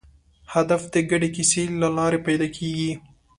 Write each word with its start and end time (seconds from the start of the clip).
هدف 0.53 0.81
د 0.93 0.95
ګډې 1.09 1.29
کیسې 1.35 1.63
له 1.81 1.87
لارې 1.97 2.19
پیدا 2.27 2.47
کېږي. 2.55 2.91